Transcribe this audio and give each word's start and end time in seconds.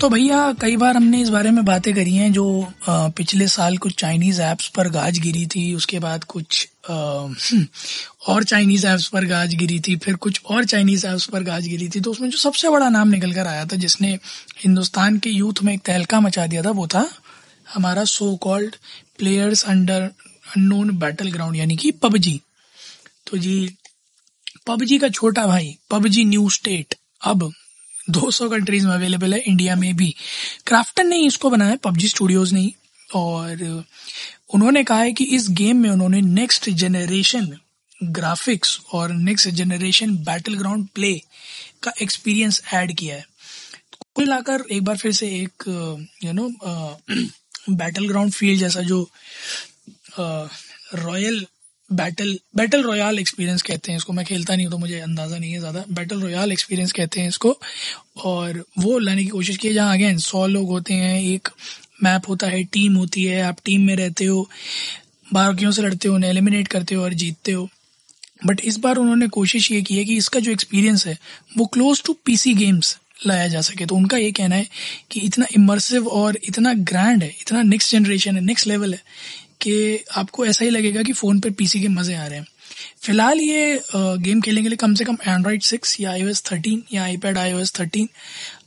तो 0.00 0.08
भैया, 0.08 0.52
कई 0.60 0.76
बार 0.76 0.96
हमने 0.96 1.20
इस 1.22 1.28
बारे 1.28 1.50
में 1.50 1.64
बातें 1.64 1.92
करी 1.94 2.14
हैं 2.14 2.32
जो 2.32 2.44
पिछले 2.88 3.46
साल 3.48 3.76
कुछ 3.78 3.94
चाइनीज़ 4.00 4.40
ऐप्स 4.42 4.68
पर 4.76 4.88
गाज 4.90 5.18
गिरी 5.18 5.44
थी, 5.46 5.74
उसके 5.74 5.98
बाद 5.98 6.24
कुछ 6.24 6.68
और 8.28 8.44
चाइनीज़ 8.44 8.86
ऐप्स 8.86 9.08
पर 9.08 9.24
गाज 9.26 9.54
गिरी 9.54 9.78
थी, 9.80 9.96
फिर 9.96 10.14
कुछ 10.16 10.40
और 10.44 10.64
चाइनीज़ 10.64 11.06
ऐप्स 11.06 11.26
पर 11.32 11.42
गाज 11.42 11.66
गिरी 11.68 11.88
थी 11.88 12.00
तो 12.00 12.10
उसमें 12.10 12.28
जो 12.30 12.38
सबसे 12.38 12.70
बड़ा 12.70 12.88
नाम 12.88 13.08
निकल 13.08 13.32
कर 13.32 13.46
आया 13.46 13.64
था, 13.64 13.76
जिसने 13.76 14.12
हिंदुस्तान 14.64 15.18
के 15.18 15.30
यूथ 15.30 15.62
में 15.62 15.72
एक 15.74 15.82
तहलका 15.86 16.20
मचा 16.20 16.46
दिया 16.46 16.62
था, 16.62 16.70
वो 16.70 16.86
था 16.86 17.08
हमारा 17.74 18.04
so 18.06 18.34
called 18.42 18.76
players 19.18 19.64
under 19.64 20.02
unknown 20.02 20.96
battle 20.98 21.30
ground 21.32 21.56
यानी 21.56 21.76
कि 21.76 21.90
पबजी। 21.92 22.40
तो 23.26 23.38
जी, 23.38 23.76
पबजी 24.66 24.98
का 24.98 25.08
छोटा 25.10 25.46
भाई, 25.46 25.76
पबजी 25.90 26.24
न्यू 26.24 26.48
स्टेट, 26.50 26.94
अब 27.22 27.52
200 28.10 28.48
कंट्रीज़ 28.50 28.86
में 28.86 28.94
अवेलेबल 28.94 29.34
है 29.34 29.40
इंडिया 29.40 29.76
में 29.76 29.94
भी। 29.96 30.14
क्राफ्टन 30.66 31.06
ने 31.06 31.18
इसको 31.26 31.50
बनाया, 31.50 31.76
पबजी 31.84 32.08
स्टूडियोज 32.08 32.52
ने 32.52 32.70
और 33.10 33.84
उन्होंने 34.54 34.84
कहा 34.84 35.00
है 35.00 35.12
कि 35.12 35.24
इस 35.36 35.46
गेम 35.50 35.76
में 35.76 35.90
उन्होंने 35.90 36.20
नेक्स्ट 36.20 36.68
जनरेशन 36.70 37.52
ग्राफिक्स 38.02 38.78
और 38.92 39.12
next 39.12 39.48
generation 39.48 40.16
battle 40.24 40.54
ground 40.54 40.86
play 40.94 41.12
का 41.82 41.92
एक्सपीरियंस 42.02 42.62
ऐड 42.74 42.96
किया 42.96 43.16
है। 43.16 43.24
कुल 43.92 44.24
मिलाकर 44.24 44.64
एक 44.72 44.84
बार 44.84 44.96
फिर 44.96 45.12
से 45.12 45.26
एक 45.36 45.64
you 46.24 46.32
know 46.32 46.48
battle 47.70 48.08
ground 48.08 48.32
feel 48.32 48.60
जैसा 48.60 48.80
जो 48.82 49.08
royale 50.18 51.44
battle 51.90 52.38
battle 52.56 52.82
royale 52.82 53.18
experience 53.18 53.62
कहते 53.62 53.92
हैं 53.92 53.96
इसको। 53.98 54.12
मैं 54.12 54.24
खेलता 54.26 54.54
नहीं 54.54 54.66
हूँ 54.66 54.72
तो 54.72 54.78
मुझे 54.78 54.98
अंदाज़ा 55.00 55.38
नहीं 55.38 55.52
है 55.52 55.58
ज़्यादा। 55.58 55.84
बैटल 55.90 56.20
रॉयल 56.22 56.52
एक्सपीरियंस 56.52 56.92
कहते 56.92 57.20
हैं 57.20 57.28
इसको। 57.28 57.56
और 58.24 58.64
वो 58.78 58.98
लाने 58.98 59.22
की 59.22 59.28
कोशिश 59.28 59.56
की 59.56 59.72
जहाँ 59.74 59.94
अगेन 59.94 60.18
सौ 60.20 60.46
लोग 60.46 60.68
होते 60.68 60.94
हैं। 60.94 61.20
एक 61.24 61.48
मैप 62.02 62.28
होता 62.28 62.46
है 62.46 62.62
टीम 62.64 62.94
होती 62.96 63.24
है। 63.24 63.40
आप 63.42 63.56
टीम 63.64 63.80
में 63.80 63.94
रहते 63.96 64.24
हो, 64.24 64.48
बाकियों 65.26 65.70
से 65.70 65.82
लड़ते 65.82 66.08
हो, 66.08 66.14
उन्हें 66.14 66.30
एलिमिनेट 66.30 66.68
करते 66.68 66.94
हो 66.94 67.02
और 67.02 67.14
जीतते 67.14 67.52
हो। 67.52 67.68
बट 68.46 68.60
इस 68.60 68.76
बार 68.78 68.96
उन्होंने 68.96 69.28
कोशिश 69.28 69.70
ये 69.72 69.82
की 69.82 69.96
है 69.96 70.04
कि 70.04 70.16
इसका 70.16 70.40
जो 70.40 70.52
एक्सपीरियंस 70.52 71.06
है, 71.06 71.16
वो 71.58 71.66
क्लोज 71.66 72.02
टू 72.02 72.16
पीसी 72.24 72.54
गेम्स 72.54 72.96
लाया 73.26 73.48
जा 73.48 73.60
सके। 73.60 73.86
तो 73.86 73.96
उनका 73.96 74.16
ये 74.16 74.30
कहना 74.32 74.56
है 74.56 74.66
कि 75.10 75.20
इतना 75.20 75.46
इमर्सिव 75.56 76.06
और 76.08 76.38
इतना 76.44 76.72
ग्रैंड 76.74 77.22
है, 77.22 77.34
इतना 77.40 77.62
नेक्स्ट 77.62 77.92
जनरेशन 77.92 78.36
है 78.36 78.42
नेक्स्ट 78.42 78.66
लेवल 78.66 78.94
है 78.94 79.02
कि 79.62 80.04
आपको 80.16 80.46
ऐसा 80.46 80.64
ही 80.64 80.70
लगेगा 80.70 81.02
कि 81.02 81.12
फ़ोन 81.12 81.40
पर 81.40 81.50
पीसी 81.50 81.80
के 81.80 81.88
मज़े 81.88 82.14
आ 82.14 82.26
रहे 82.26 82.38
हैं। 82.38 82.46
फ़िलहाल 83.02 83.40
ये 83.40 83.80
गेम 83.94 84.40
खेलने 84.40 84.62
के 84.62 84.68
लिए 84.68 84.76
कम 84.76 84.94
से 84.94 85.04
कम 85.04 85.16
एंड्रॉइड 85.26 85.62
सिक्स 85.62 85.96
या 86.00 86.10
आई 86.10 86.22
ओ 86.24 86.28
एस 86.28 86.42
थर्टीन 86.50 86.82
या 86.92 87.04
iPad 87.16 87.38
I 87.38 87.52
O 87.52 87.58
S 87.60 87.72
thirteen 87.78 88.08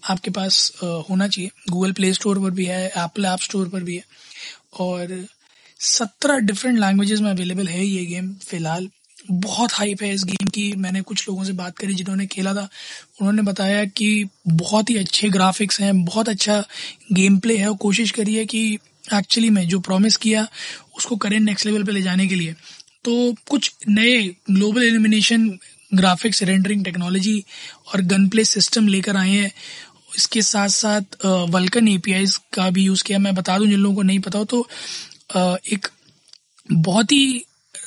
आपके 0.10 0.32
पास 0.32 0.72
होना 1.10 1.28
चाहिए। 1.28 1.52
गूगल 1.70 1.92
प्ले 1.92 2.14
स्टोर 2.14 2.40
पर 2.40 2.52
भी 2.52 2.66
है 2.66 2.86
एप्पल 2.88 3.26
ऐप 3.26 3.40
स्टोर 3.42 3.70
पर 3.70 3.84
भी 3.84 3.96
है। 3.96 4.04
और 4.80 5.26
सत्रह 5.80 6.38
डिफरेंट 6.42 6.80
लैंग्वेजेस 6.80 7.20
में 7.20 7.30
अवेलेबल 7.32 7.68
है 7.68 7.86
ये 7.86 8.06
गेम 8.06 8.34
फ़िलहाल। 8.42 8.90
बहुत 9.32 9.74
हाइप 9.74 10.02
है 10.04 10.14
इस 10.14 10.24
गेम 10.26 10.48
की। 10.48 10.72
मैंने 10.76 11.02
कुछ 11.02 11.28
लोगों 11.28 11.44
से 11.44 11.54
बात 11.54 11.78
करी 11.78 11.94
जिन्होंने 11.94 12.26
खेला 12.28 12.54
था। 12.54 12.68
उन्होंने 13.22 13.42
बताया 13.42 13.84
कि 13.88 14.26
बहुत 14.48 14.90
ही 14.90 14.98
अच्छे 14.98 15.30
ग्राफिक्स 15.30 15.80
हैं, 15.82 16.04
बहुत 16.06 16.30
अच्छा 16.30 16.64
गेम 17.12 17.38
प्ले 17.40 17.58
है 17.58 17.70
और 17.70 17.76
कोशिश 17.78 18.12
करी 18.12 18.36
है 18.36 18.46
कि 18.46 18.78
एक्चुअली 19.04 19.50
में 19.50 19.68
जो 19.68 19.80
प्रॉमिस 19.80 20.18
किया, 20.18 20.48
उसको 20.98 21.16
करेंट 21.16 21.42
नेक्स्ट 21.42 21.66
लेवल 21.66 21.84
पे 21.84 21.92
ले 21.92 22.02
जाने 22.02 22.28
के 22.28 22.36
लिए। 22.36 22.56
तो 23.06 23.36
कुछ 23.50 23.72
नए 23.90 24.22
global 24.52 24.84
elimination 24.84 25.48
graphics 25.92 26.44
rendering 26.44 26.84
technology 26.86 27.44
और 27.94 28.02
गन 28.02 28.28
प्ले 28.28 28.46
सिस्टम 28.46 28.88
लेकर 28.88 29.18
आए 29.18 29.32
हैं। 29.32 29.52
इसके 30.18 30.42
साथ 30.42 30.70
साथ 30.70 31.26
वल्कन 31.26 31.88
ए 31.88 32.00
का 32.54 32.70
भी 32.70 32.84
यूज़ 32.84 33.04
किया। 33.04 33.20
मैं 33.20 33.34
बता 33.36 33.58
दूँ, 33.58 33.68
जिन 33.68 33.80
लोगों 33.80 33.96
को 33.96 34.02
नहीं 34.02 34.20
पता 34.20 34.40
हो 34.40 34.46
तो 34.46 34.68
एक 35.68 35.88
बहुत 36.72 37.12
ही 37.12 37.44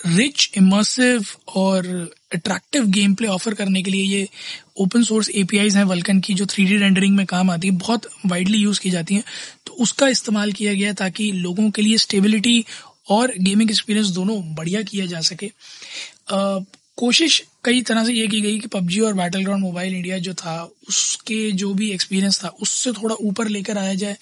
रिच 0.06 0.50
इमर्सिव 0.56 1.26
और 1.48 1.86
अट्रैक्टिव 2.34 2.86
गेम 2.86 3.14
प्ले 3.14 3.28
ऑफ़र 3.28 3.54
करने 3.54 3.82
के 3.82 3.90
लिए 3.90 4.02
ये 4.02 4.28
ओपन 4.76 5.02
सोर्स 5.02 5.30
ए 5.30 5.46
हैं 5.52 5.84
वल्कन 5.84 6.20
की 6.20 6.34
जो 6.34 6.46
थ्री 6.46 6.76
रेंडरिंग 6.76 7.16
में 7.16 7.26
काम 7.26 7.50
आती 7.50 7.68
है 7.68 7.74
बहुत 7.74 8.08
वाइडली 8.26 8.58
यूज़ 8.58 8.80
की 8.80 8.90
जाती 8.90 9.14
हैं। 9.14 9.24
तो 9.66 9.72
उसका 9.72 10.08
इस्तेमाल 10.08 10.52
किया 10.52 10.74
गया 10.74 10.92
ताकि 10.92 11.32
लोगों 11.32 11.70
के 11.70 11.82
लिए 11.82 11.96
स्टेबिलिटी 11.96 12.64
और 13.10 13.32
गेमिंग 13.38 13.70
एक्सपीरियंस 13.70 14.08
दोनों 14.08 14.54
बढ़िया 14.54 14.82
किया 14.82 15.06
जा 15.06 15.20
सके। 15.20 15.46
आ, 15.46 16.58
कोशिश 16.96 17.44
कई 17.64 17.82
तरह 17.82 18.04
से 18.04 18.12
ये 18.12 18.26
की 18.26 18.40
गई 18.40 18.58
कि 18.58 18.66
पबजी 18.66 19.00
और 19.00 19.14
बैटल 19.14 19.42
ग्राउंड 19.42 19.62
मोबाइल 19.62 19.94
इंडिया 19.94 20.18
जो 20.18 20.34
था 20.34 20.70
उसके 20.88 21.52
जो 21.52 21.74
भी 21.74 21.90
एक्सपीरियंस 21.90 22.44
था 22.44 22.48
उससे 22.48 22.92
थोड़ा 22.92 23.14
ऊपर 23.20 23.48
लेकर 23.48 23.78
आया 23.78 23.94
जाए। 23.94 24.16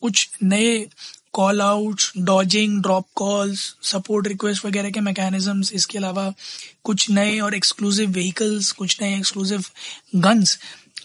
कुछ 0.00 0.28
नए 0.42 0.86
call 1.32 1.60
out 1.60 2.02
dodging 2.18 2.80
drop 2.82 3.06
calls 3.14 3.60
support 3.82 4.28
request 4.28 4.64
वगैरह 4.64 4.90
के 4.90 5.00
मैकेनिज्म्स 5.00 5.72
इसके 5.72 5.98
अलावा 5.98 6.32
कुछ 6.84 7.10
नए 7.10 7.38
और 7.40 7.54
एक्सक्लूसिव 7.54 8.10
व्हीकल्स 8.10 8.70
कुछ 8.72 8.96
नए 9.02 9.16
एक्सक्लूसिव 9.18 9.64
गन्स 10.16 10.58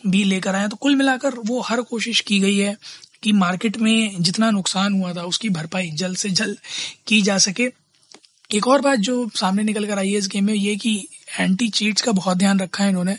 भी 0.08 0.24
लेकर 0.24 0.56
आए 0.56 0.68
तो 0.68 0.76
कुल 0.76 0.96
मिलाकर 0.96 1.36
वो 1.46 1.62
हर 1.62 1.82
कोशिश 1.82 2.20
की 2.20 2.40
गई 2.40 2.58
है 2.58 2.76
कि 3.24 3.32
मार्केट 3.32 3.78
में 3.78 4.22
जितना 4.22 4.50
नुकसान 4.52 4.94
हुआ 4.94 5.14
था, 5.14 5.24
उसकी 5.24 5.50
भरपाई 5.50 5.90
जल्द 5.92 6.18
से 6.18 6.30
जल्द 6.30 6.58
की 7.08 7.22
जा 7.22 7.38
सके। 7.38 7.70
एक 8.56 8.68
और 8.68 8.82
बात 8.82 9.00
जो 9.00 9.30
सामने 9.36 9.64
निकल 9.64 9.86
कर 9.88 10.00
आई 10.00 10.12
है 10.12 10.18
इस 10.18 10.28
गेम 10.28 10.46
में, 10.46 10.54
ये 10.54 10.76
कि 10.76 11.08
एंटी 11.40 11.68
चीट्स 11.70 12.02
का 12.02 12.12
बहुत 12.12 12.38
ध्यान 12.38 12.60
रखा 12.60 12.84
है 12.84 12.90
इन्होंने। 12.90 13.18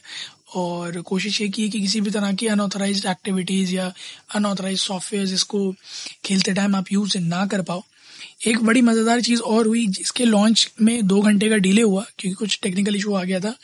और 0.56 1.00
कोशिश 1.00 1.41
ये 1.41 1.49
की 1.49 1.62
है 1.62 1.69
कि 1.69 1.81
किसी 1.81 2.00
भी 2.00 2.11
तरह 2.11 2.33
की 2.33 2.47
अनऑथराइज 2.47 3.06
एक्टिविटीज़ 3.06 3.75
या 3.75 3.93
अनऑथराइज 4.34 4.78
सॉफ्टवेयर 4.78 5.34
इसको 5.34 5.75
खेलते 6.25 6.53
टाइम 6.53 6.77
आप 6.77 6.93
यूज़ 6.93 7.19
ना 7.19 7.47
कर 7.47 7.62
पाओ। 7.62 7.83
एक 8.47 8.59
बड़ी 8.59 8.81
मज़ेदार 8.81 9.21
चीज़ 9.21 9.41
और 9.41 9.67
हुई, 9.67 9.87
जिसके 9.87 10.25
लॉन्च 10.25 10.72
में 10.83 11.06
दो 11.06 11.21
घंटे 11.21 11.49
का 11.49 11.56
डिले 11.56 11.83
हुआ, 11.83 12.05
क्योंकि 12.19 12.34
कुछ 12.34 12.59
टेक्निकल 12.62 12.97
इशू 12.97 13.15
आ 13.15 13.25
गया 13.25 13.41
था। 13.41 13.55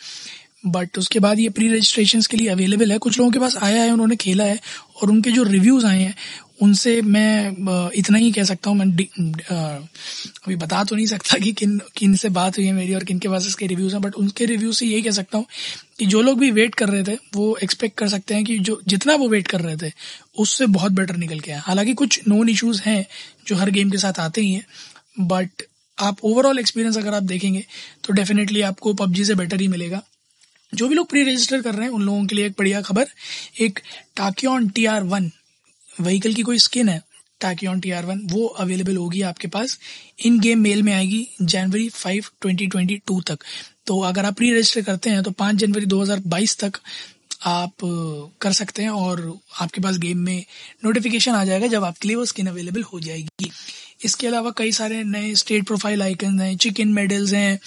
बट 0.67 0.99
उसके 0.99 1.19
बाद 1.19 1.41
ये 1.41 1.49
प्री 1.49 1.69
रजिस्ट्रेशन 1.69 2.21
के 2.31 2.37
लिए 2.37 2.49
अवेलेबल 2.49 2.93
है। 2.93 2.99
कुछ 2.99 3.19
लोगों 3.19 3.31
के 3.31 3.39
पास 3.39 3.57
आया 3.57 3.83
है, 3.83 3.91
उन्होंने 3.91 4.17
खेला 4.17 4.45
है, 4.45 4.61
और 5.03 5.11
उनके 5.11 5.31
जो 5.31 5.43
रिव्यूज़ 5.43 5.87
आए 5.87 6.03
हैं 6.03 6.15
उनसे 6.63 7.01
मैं 7.03 7.91
इतना 7.95 8.19
ही 8.19 8.31
कह 8.33 8.45
सकता 8.45 8.71
हूँ, 8.71 8.79
मैं 8.79 8.87
अभी 10.45 10.57
बता 10.57 10.83
तो 10.85 10.97
नहीं 10.97 11.07
सकता 11.07 11.39
कि 11.39 11.53
किन 11.53 11.79
किन 11.97 12.15
से 12.17 12.29
बात 12.31 12.59
हुई 12.59 12.67
है 12.67 12.73
मेरी 12.73 12.95
और 12.95 13.05
किन 13.05 13.19
के 13.19 13.29
पास 13.29 13.47
इसके 13.47 13.67
रिव्यूज़ 13.67 13.93
हैं 13.95 14.03
बट 14.03 14.15
उनके 14.15 14.45
रिव्यू 14.47 14.73
से 14.73 14.87
यही 14.87 15.03
कह 15.03 15.11
सकता 15.11 15.39
हूँ 15.39 15.47
कि 15.99 16.07
जो 16.07 16.21
लोग 16.23 16.39
भी 16.39 16.51
वेट 16.51 16.75
कर 16.75 16.89
रहे 16.89 17.03
थे, 17.05 17.17
वो 17.35 17.57
एक्सपेक्ट 17.63 17.99
कर 17.99 18.09
सकते 18.09 18.35
हैं 18.35 18.45
कि 18.45 18.59
जो, 18.59 18.81
जितना 18.89 19.15
वो 19.15 19.29
वेट 19.29 19.49
कर 19.49 19.61
रहे 19.61 19.77
थे, 19.79 19.93
उससे 20.39 20.67
बहुत 20.69 20.93
बेटर 20.93 21.17
निकल 21.17 21.41
के 21.41 21.51
आया 21.51 21.61
हालाँकि 21.61 21.95
कुछ 21.95 22.21
नोन 22.29 22.49
इशूज़ 22.49 22.83
हैं 22.83 23.05
जो 23.47 23.57
हर 23.57 23.71
गेम 23.71 23.91
के 23.91 23.99
साथ 23.99 24.21
आते 24.21 24.41
ही 24.41 24.53
हैं 24.53 25.27
बट 25.29 25.63
आप 25.99 26.25
ओवरऑल 26.25 26.59
एक्सपीरियंस 26.59 26.97
अगर 26.99 27.15
आप 27.15 27.23
देखेंगे 27.25 27.65
तो 28.05 28.13
डेफिनेटली 28.13 28.61
आपको 28.63 28.95
पबजी 28.95 29.25
से 29.25 29.35
बेटर 29.35 29.61
ही 29.61 29.69
मिलेगा। 29.69 30.03
जो 30.73 30.89
भी 30.89 30.95
लोग 30.95 31.09
प्री 31.09 31.23
रजिस्टर 31.23 31.63
कर 31.63 31.75
रहे 31.75 31.83
हैं, 31.83 31.93
उन 31.93 32.03
लोगों 32.03 32.25
के 32.27 32.37
लिए 32.37 32.47
एक 32.47 32.55
बढ़िया 32.59 32.81
खबर, 32.83 33.07
एक 33.61 33.81
Tachyon 34.17 34.69
T 34.69 34.85
R 34.87 35.03
one 35.05 35.31
vehicle 35.97 36.35
की 36.35 36.43
कोई 36.43 36.59
स्किन 36.59 36.89
है 36.89 37.01
टाक्योन 37.41 37.81
टी 37.81 37.91
आर 37.91 38.05
वन 38.07 38.21
वो 38.33 38.47
अवेलेबल 38.47 38.97
होगी 38.97 39.23
आपके 39.23 39.49
पास 39.49 39.79
इन 40.27 40.39
गेम 40.41 40.61
मेल 40.61 40.83
में 40.83 40.93
आएगी 40.93 41.27
जनवरी 41.43 41.89
फाइव 41.91 42.25
ट्वेंटी 42.41 42.67
ट्वेंटी 42.67 42.97
टू 43.07 43.21
तक। 43.21 43.39
तो 43.87 44.01
अगर 44.03 44.25
आप 44.25 44.37
प्री 44.37 44.53
रजिस्टर 44.53 44.83
करते 44.83 45.11
हैं 45.11 45.23
तो 45.23 45.31
पाँच 45.33 45.57
जनवरी 45.57 45.87
दो 45.87 46.03
हज़ार 46.03 46.21
बाईस 46.27 46.57
तक 46.59 46.79
आप 47.47 47.73
कर 48.41 48.53
सकते 48.53 48.83
हैं 48.83 48.91
और 48.91 49.21
आपके 49.61 49.81
पास 49.81 49.97
गेम 49.99 50.19
में 50.19 50.45
नोटिफिकेशन 50.85 51.33
आ 51.33 51.45
जाएगा 51.45 51.67
जब 51.67 51.85
आपके 51.85 52.09
लिए 52.09 52.17
वो 52.17 52.25
स्किन 52.25 52.47
अवेलेबल 52.47 52.83
हो 52.83 53.01
जाएगी। 53.01 53.51
इसके 54.05 54.27
अलावा 54.27 54.51
कई 54.57 54.73
सारे 54.73 55.03
नए 55.05 55.35
स्टेट 55.35 55.67
प्रोफ़ाइल 55.67 56.03
आइकन 56.03 56.41
हैं 56.41 56.57
चिकन 56.57 56.89
मेडल्स 56.93 57.33
हैं, 57.33 57.59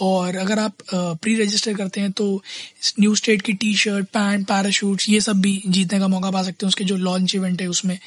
और 0.00 0.36
अगर 0.36 0.58
आप 0.58 0.74
प्री 0.92 1.34
रजिस्टर 1.36 1.74
करते 1.74 2.00
हैं 2.00 2.10
तो 2.12 2.42
न्यू 3.00 3.14
स्टेट 3.14 3.42
की 3.42 3.52
टी 3.54 3.74
शर्ट 3.76 4.06
पैंट 4.08 4.46
पैराशूट्स 4.48 5.08
ये 5.08 5.20
सब 5.20 5.40
भी 5.40 5.62
जीतने 5.68 5.98
का 6.00 6.08
मौका 6.08 6.30
पा 6.30 6.42
सकते 6.42 6.66
हैं 6.66 6.68
उसके 6.68 6.84
जो 6.84 6.96
लॉन्च 6.98 7.34
इवेंट 7.34 7.60
है 7.62 7.66
उसमें। 7.68 7.98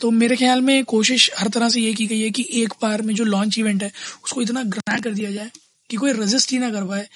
तो 0.00 0.10
मेरे 0.12 0.36
ख्याल 0.36 0.60
में 0.60 0.84
कोशिश 0.84 1.30
हर 1.38 1.48
तरह 1.48 1.68
से 1.68 1.80
ये 1.80 1.92
की 1.94 2.06
गई 2.06 2.20
है 2.20 2.30
कि 2.30 2.46
एक 2.52 2.74
बार 2.82 3.02
में 3.02 3.14
जो 3.14 3.24
लॉन्च 3.24 3.58
इवेंट 3.58 3.82
है, 3.82 3.90
उसको 4.24 4.42
इतना 4.42 4.62
ग्रैंड 4.64 5.02
कर 5.04 5.10
दिया 5.12 5.30
जाए 5.30 5.50
कि 5.90 5.96
कोई 5.96 6.12
रजिस्ट 6.12 6.52
ही 6.52 6.58
ना 6.58 6.70
कर 6.70 6.84
पाए 6.84 7.06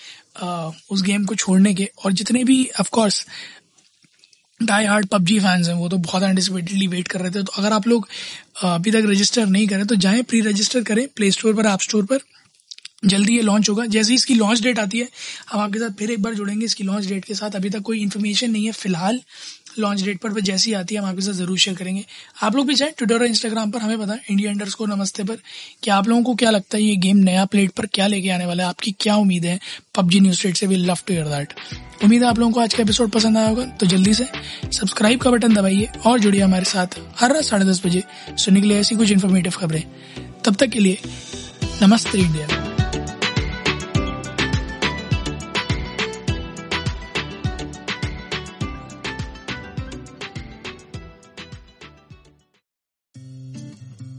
उस 0.91 1.03
गेम 1.03 1.25
को 1.25 1.35
छोड़ने 1.35 1.75
के। 1.75 1.89
और 2.05 2.13
जितने 2.13 2.45
भी 2.45 2.65
of course 2.81 3.25
die 4.61 4.85
hard 4.85 5.07
PUBG 5.07 5.39
fans 5.41 5.69
हैं, 5.69 5.75
वो 5.75 5.89
तो 5.89 5.97
बहुत 5.99 6.23
एंटिसिपेटेडली 6.23 6.87
वेट 6.87 7.09
कर 7.09 7.21
रहे 7.21 7.31
थे। 7.31 7.43
तो 7.43 7.53
अगर 7.57 7.73
आप 7.73 7.87
लोग 7.89 8.09
अभी 8.65 8.91
तक 8.91 9.03
रजिस्टर 9.07 9.47
नहीं 9.47 9.67
करें 9.69 9.87
तो 9.87 9.95
जाएँ 9.97 10.23
प्री 10.23 10.41
रजिस्टर 10.41 10.83
करें 10.83 11.07
प्ले 11.17 11.31
स्टोर 11.31 11.55
पर 11.55 11.67
ऐप 11.67 11.81
स्टोर 11.81 12.05
पर। 12.05 12.19
जल्दी 13.05 13.37
ये 13.37 13.43
लॉन्च 13.43 13.69
होगा। 13.69 13.85
जैसे 13.87 14.11
ही 14.11 14.15
इसकी 14.15 14.35
लॉन्च 14.35 14.61
डेट 14.63 14.79
आती 14.79 14.99
है, 14.99 15.09
हम 15.53 15.61
आपके 15.61 15.79
साथ 15.79 15.91
फिर 15.91 16.11
एक 16.11 16.23
बार 16.23 16.35
जुड़ेंगे 16.35 16.65
इसकी 16.67 16.85
लॉन्च 16.85 17.07
डेट 17.07 17.25
के 17.25 17.35
साथ। 17.35 17.57
अभी 17.57 17.71
तक 17.71 17.81
कोई 17.81 18.01
इन्फॉर्मेशन 18.03 18.51
नहीं 18.51 18.65
है, 18.67 18.73
फ़िलहाल। 18.73 19.21
लॉन्च 19.79 20.03
डेट 20.03 20.21
पर 20.21 20.41
जैसी 20.41 20.73
आती 20.73 20.95
है, 20.95 21.01
हम 21.01 21.09
आपके 21.09 21.23
साथ 21.23 21.33
ज़रूर 21.33 21.59
शेयर 21.59 21.77
करेंगे। 21.77 22.05
आप 22.43 22.57
लोग 22.57 22.67
भी 22.67 22.75
चाहे 22.75 22.91
ट्विटर 22.91 23.15
और 23.15 23.25
इंस्टाग्राम 23.27 23.71
पर, 23.71 23.81
हमें 23.81 23.99
बताएँ 23.99 24.21
इंडिया 24.31 24.51
अंडर 24.51 24.71
को 24.71 24.87
नमस्ते 24.87 25.25
पर, 25.25 25.37
कि 25.83 25.91
आप 25.91 26.09
लोगों 26.09 26.23
को 26.23 26.35
क्या 26.35 26.51
लगता 26.51 26.77
है 26.77 26.83
ये 26.83 26.97
गेम 26.97 27.17
नया 27.17 27.45
प्लेट 27.45 27.71
पर 27.71 27.87
क्या 27.87 28.07
लेके 28.07 28.31
आने 28.31 28.47
वाला 28.47 28.63
है, 28.63 28.69
आपकी 28.69 28.95
क्या 29.01 29.17
उम्मीद 29.17 29.45
है? 29.45 29.59
पबजी 29.95 30.21
न्यूज़ 30.21 30.37
स्टेट 30.37 30.57
से 30.57 30.67
we 30.67 30.77
love 30.77 30.99
to 31.07 31.15
hear 31.15 31.27
that 31.27 31.55
उम्मीद 32.05 32.23
है 32.23 32.29
आप 32.29 32.39
लोगों 32.39 32.53
को 32.53 32.61
आज 32.61 32.75
का 32.75 32.83
एपिसोड 32.83 33.11
पसंद 33.11 33.39
आया 33.39 33.49
होगा 33.49 33.65
तो 33.81 33.87
जल्दी 33.87 34.15
से 34.15 34.27
सब्सक्राइब 34.73 35.21
का 35.21 35.31
बटन 35.31 35.55
दबाइए 35.55 35.89
और 36.07 36.19
जुड़िए 36.19 36.41
हमारे 36.43 36.65
साथ 36.65 37.01
हर 37.21 37.35
रात 37.35 37.45
साढ़े 37.45 37.65
बजे 37.65 38.03
सुनने 38.37 38.61
के 38.61 38.67
लिए 38.67 38.81
ऐसी 38.81 38.97
कुछ 38.97 39.11
इन्फॉर्मेटिव 39.13 39.53
खबरें। 39.53 39.83
तब 40.45 40.55
तक 40.55 40.69
के 40.69 40.79
लिए 40.79 40.99
नमस्ते 41.83 42.19
इंडिया 42.19 42.66